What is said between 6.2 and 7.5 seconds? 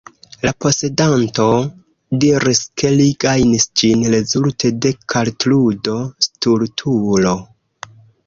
Stultulo.